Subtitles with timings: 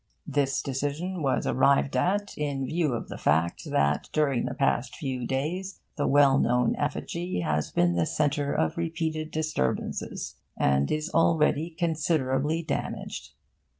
[0.25, 5.27] This decision was arrived at in view of the fact that during the past few
[5.27, 11.69] days the well known effigy has been the centre of repeated disturbances, and is already
[11.69, 13.33] considerably damaged.